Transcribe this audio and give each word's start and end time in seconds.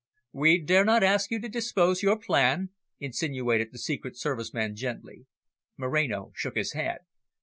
"We 0.33 0.57
dare 0.57 0.83
not 0.83 1.03
ask 1.03 1.29
you 1.29 1.39
to 1.41 1.47
disclose 1.47 2.01
your 2.01 2.17
plan?" 2.17 2.71
insinuated 2.99 3.71
the 3.71 3.77
Secret 3.77 4.17
Service 4.17 4.51
man 4.51 4.75
gently. 4.75 5.27
Moreno 5.77 6.31
shook 6.33 6.55
his 6.55 6.73
head. 6.73 7.01